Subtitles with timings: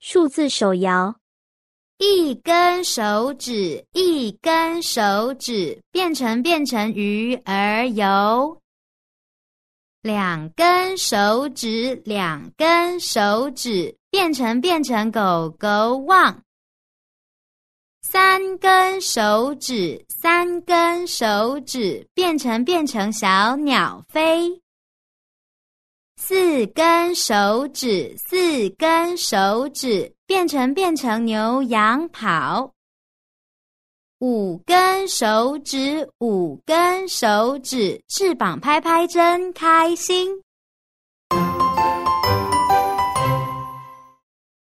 [0.00, 1.14] 数字手摇，
[1.98, 8.60] 一根手指，一根手指，变成变成鱼儿游。
[10.02, 16.42] 两根手指，两根手指，变成变成狗狗汪。
[18.10, 24.62] 三根手指，三根手指，变成变成小鸟飞。
[26.16, 32.72] 四根手指，四根手指，变成变成牛羊跑。
[34.20, 40.30] 五根手指，五根手指，翅膀拍拍真开心。